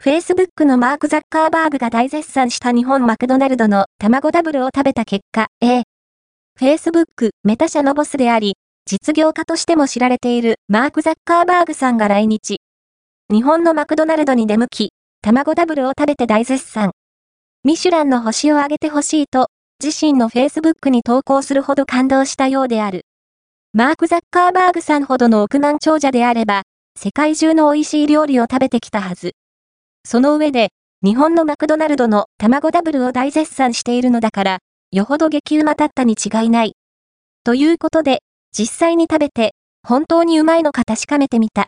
[0.00, 5.82] Facebook のマーク・ザッカーバーグが大絶賛した日本マクドナルドの卵ダブルを食べた結果、A。
[6.58, 8.54] Facebook メタ社のボスであり、
[8.86, 12.58] 実業家としても知られているマーク・ザッカーバーグさんが来日。
[13.28, 16.92] 日本のマクドナルドに出向き、卵ダブルを食べて大絶賛。
[17.64, 19.48] ミシュランの星をあげてほしいと、
[19.82, 23.02] 自身の Facebook に投稿するほど感動したようである。
[23.72, 26.62] マーク・ザッカーバーグさんほどの億万長者であれば、
[26.96, 29.32] 世界中の美味しい料理を食べてきたはず。
[30.10, 30.70] その上で、
[31.04, 34.58] 日本のマクドナルドの卵ダブルを大絶賛しているのだから、
[34.90, 36.72] よほど激うまだったに違いない。
[37.44, 38.20] ということで、
[38.56, 39.52] 実際に食べて、
[39.86, 41.56] 本当にうまいのか確かめてみた。